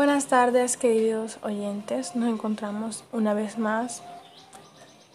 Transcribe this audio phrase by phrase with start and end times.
[0.00, 4.02] Buenas tardes queridos oyentes, nos encontramos una vez más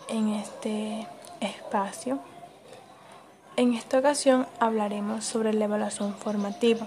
[0.10, 1.08] en este
[1.40, 2.20] espacio.
[3.56, 6.86] En esta ocasión hablaremos sobre la evaluación formativa,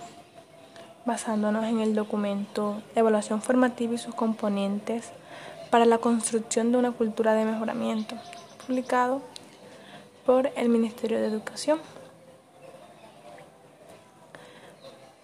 [1.07, 5.11] basándonos en el documento Evaluación formativa y sus componentes
[5.69, 8.15] para la construcción de una cultura de mejoramiento,
[8.65, 9.23] publicado
[10.25, 11.81] por el Ministerio de Educación.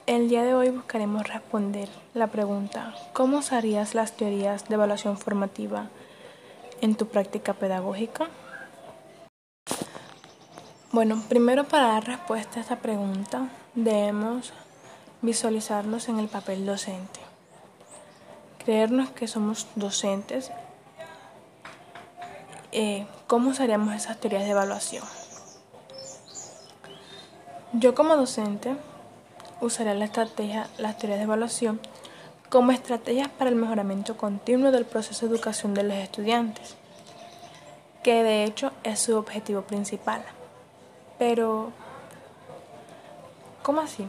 [0.06, 5.88] El día de hoy buscaremos responder la pregunta ¿Cómo usarías las teorías de evaluación formativa
[6.82, 8.28] en tu práctica pedagógica?
[10.92, 14.52] Bueno, primero para dar respuesta a esta pregunta debemos
[15.22, 17.20] visualizarnos en el papel docente.
[18.62, 20.52] Creernos que somos docentes.
[22.72, 25.04] Eh, ¿Cómo usaríamos esas teorías de evaluación?
[27.72, 28.76] Yo como docente
[29.64, 31.80] usaré la estrategia, las teorías de evaluación
[32.48, 36.76] como estrategias para el mejoramiento continuo del proceso de educación de los estudiantes,
[38.02, 40.22] que de hecho es su objetivo principal.
[41.18, 41.72] Pero,
[43.62, 44.06] ¿cómo así?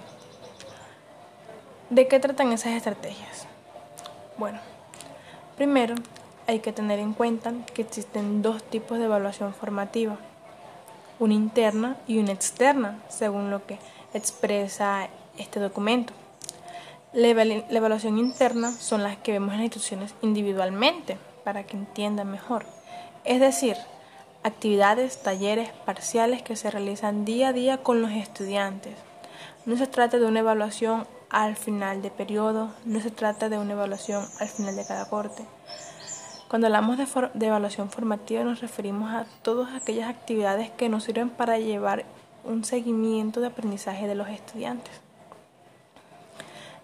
[1.89, 3.47] ¿De qué tratan esas estrategias?
[4.37, 4.59] Bueno,
[5.55, 5.95] primero
[6.45, 10.17] hay que tener en cuenta que existen dos tipos de evaluación formativa,
[11.17, 13.79] una interna y una externa, según lo que
[14.13, 16.13] expresa este documento.
[17.15, 22.65] La, evaluación interna son las que vemos en las instituciones individualmente para que entiendan mejor.
[23.23, 23.77] Es decir,
[24.43, 28.95] actividades, talleres, parciales que se realizan día a día con los estudiantes.
[29.65, 33.71] No se trata de una evaluación al final de periodo, no se trata de una
[33.71, 35.45] evaluación al final de cada corte.
[36.49, 41.29] Cuando hablamos de, de evaluación formativa nos referimos a todas aquellas actividades que nos sirven
[41.29, 42.03] para llevar
[42.43, 45.04] un seguimiento de aprendizaje de los estudiantes.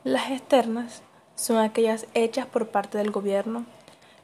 [0.04, 1.04] Las externas
[1.36, 3.66] son aquellas hechas por parte del gobierno,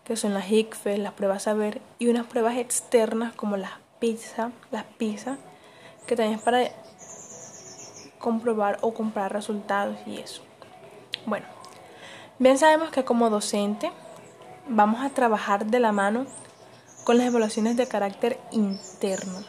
[0.05, 4.85] que son las ICFE, las pruebas saber, y unas pruebas externas como las PISA, las
[4.85, 5.37] PISA,
[6.07, 6.71] que también es para
[8.17, 10.41] comprobar o comprar resultados y eso.
[11.27, 11.45] Bueno,
[12.39, 13.91] bien sabemos que como docente
[14.67, 16.25] vamos a trabajar de la mano
[17.03, 19.43] con las evaluaciones de carácter interno.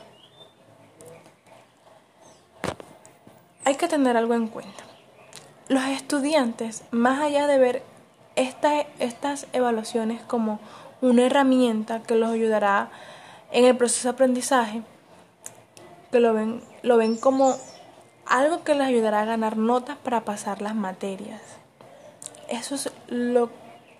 [3.64, 4.87] Hay que tener algo en cuenta
[5.68, 7.82] los estudiantes, más allá de ver
[8.36, 10.60] estas evaluaciones como
[11.00, 12.90] una herramienta que los ayudará
[13.52, 14.82] en el proceso de aprendizaje,
[16.10, 17.56] que lo ven, lo ven como
[18.26, 21.40] algo que les ayudará a ganar notas para pasar las materias.
[22.48, 23.50] Eso es lo,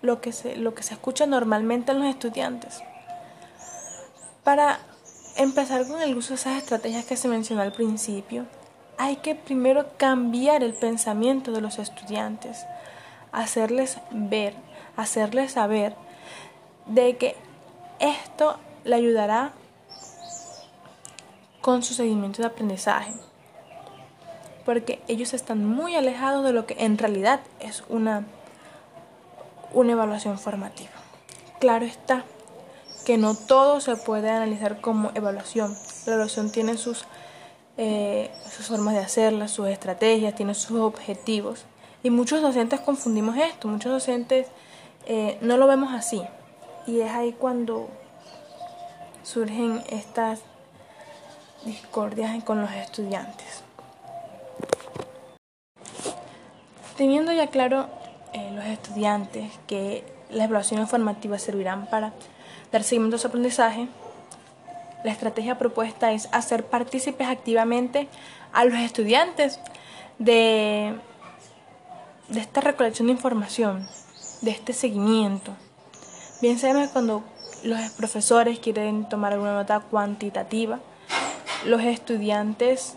[0.01, 2.81] lo, que se, lo que se escucha normalmente en los estudiantes.
[4.43, 4.79] Para
[5.35, 8.45] empezar con el uso de esas estrategias que se mencionó al principio,
[8.99, 12.65] hay que primero cambiar el pensamiento de los estudiantes,
[13.31, 14.53] hacerles ver,
[14.97, 15.95] hacerles saber
[16.85, 17.37] de que
[17.99, 19.53] esto le ayudará
[21.61, 23.13] con su seguimiento de aprendizaje.
[24.65, 28.25] Porque ellos están muy alejados de lo que en realidad es una,
[29.71, 30.91] una evaluación formativa.
[31.61, 32.25] Claro está
[33.05, 35.73] que no todo se puede analizar como evaluación.
[36.05, 37.05] La evaluación tiene sus
[37.81, 41.63] eh, sus formas de hacerla, sus estrategias, tiene sus objetivos.
[42.03, 44.47] Y muchos docentes confundimos esto, muchos docentes
[45.05, 46.21] eh, no lo vemos así.
[46.87, 47.87] Y es ahí cuando
[49.23, 50.41] surgen estas
[51.63, 53.63] discordias con los estudiantes.
[56.97, 57.87] Teniendo ya claro
[58.33, 62.11] eh, los estudiantes que las evaluaciones formativas servirán para
[62.73, 63.87] dar seguimiento a su aprendizaje,
[65.03, 68.07] la estrategia propuesta es hacer partícipes activamente
[68.53, 69.59] a los estudiantes
[70.17, 70.95] de,
[72.27, 73.87] de esta recolección de información,
[74.41, 75.53] de este seguimiento.
[76.41, 77.23] Bien sabemos cuando
[77.63, 80.79] los profesores quieren tomar alguna nota cuantitativa,
[81.65, 82.95] los estudiantes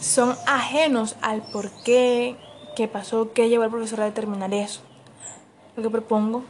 [0.00, 2.36] son ajenos al por qué,
[2.76, 4.80] qué pasó, qué llevó al profesor a determinar eso.
[5.76, 6.44] Lo que propongo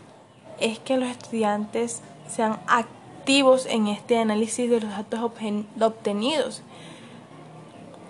[0.61, 2.03] es que los estudiantes
[2.35, 5.21] sean activos en este análisis de los datos
[5.81, 6.63] obtenidos,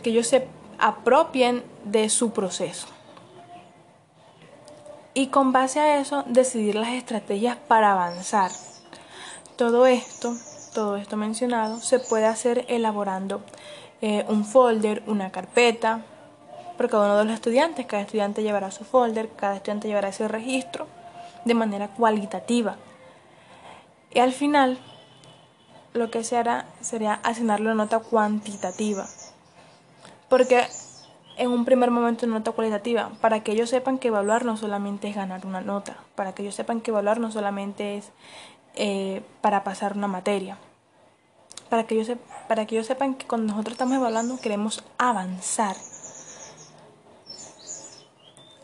[0.02, 0.48] que ellos se
[0.78, 2.86] apropien de su proceso.
[5.12, 8.50] Y con base a eso decidir las estrategias para avanzar.
[9.56, 10.34] Todo esto,
[10.74, 13.42] todo esto mencionado, se puede hacer elaborando
[14.02, 16.02] eh, un folder, una carpeta,
[16.76, 17.86] por cada uno de los estudiantes.
[17.86, 20.86] Cada estudiante llevará su folder, cada estudiante llevará ese registro
[21.44, 22.76] de manera cualitativa.
[24.14, 24.78] Y al final,
[25.92, 29.06] lo que se hará sería asignarle una nota cuantitativa.
[30.28, 30.66] Porque
[31.36, 35.08] en un primer momento una nota cualitativa, para que ellos sepan que evaluar no solamente
[35.08, 38.10] es ganar una nota, para que ellos sepan que evaluar no solamente es
[38.76, 40.58] eh, para pasar una materia,
[41.68, 42.16] para que, ellos
[42.46, 45.76] para que ellos sepan que cuando nosotros estamos evaluando queremos avanzar.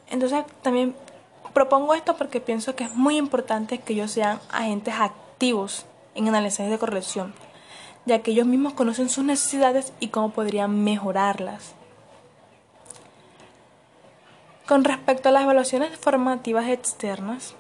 [0.09, 0.95] Entonces también
[1.53, 5.30] propongo esto porque pienso que es muy importante que ellos sean agentes activos
[6.15, 7.33] en análisis de corrección,
[8.05, 11.73] ya que ellos mismos conocen sus necesidades y cómo podrían mejorarlas.
[14.67, 17.55] Con respecto a las evaluaciones formativas externas,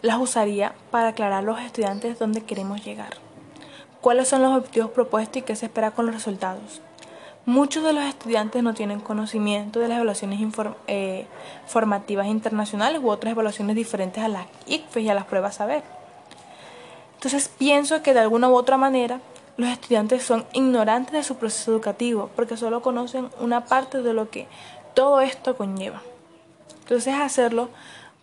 [0.00, 3.16] las usaría para aclarar a los estudiantes dónde queremos llegar,
[4.00, 6.82] cuáles son los objetivos propuestos y qué se espera con los resultados.
[7.46, 10.40] Muchos de los estudiantes no tienen conocimiento de las evaluaciones
[10.86, 11.26] eh,
[11.66, 15.82] formativas internacionales u otras evaluaciones diferentes a las ICFES y a las pruebas saber.
[17.16, 19.20] Entonces pienso que de alguna u otra manera
[19.56, 24.30] los estudiantes son ignorantes de su proceso educativo porque solo conocen una parte de lo
[24.30, 24.46] que
[24.94, 26.02] todo esto conlleva.
[26.80, 27.68] Entonces hacerlo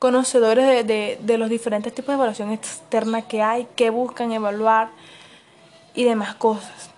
[0.04, 4.90] conocedores de, los diferentes tipos de evaluación externa que hay, que buscan evaluar
[5.96, 6.89] y demás cosas,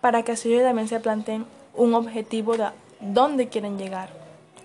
[0.00, 2.68] para que así ellos también se planteen un objetivo de
[3.00, 4.10] dónde quieren llegar,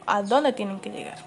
[0.06, 1.18] a dónde tienen que llegar.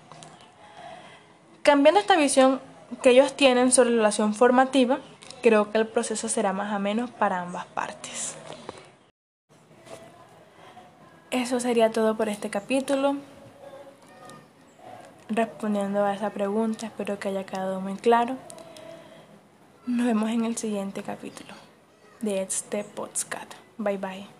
[1.62, 2.60] Cambiando esta visión
[3.02, 5.00] que ellos tienen sobre la relación formativa,
[5.46, 8.34] creo que el proceso será más o menos para ambas partes.
[11.30, 13.14] Eso sería todo por este capítulo.
[15.28, 18.36] Respondiendo a esa pregunta, espero que haya quedado muy claro.
[19.86, 21.54] Nos vemos en el siguiente capítulo
[22.20, 23.54] de este podcast.
[23.78, 24.35] Bye bye.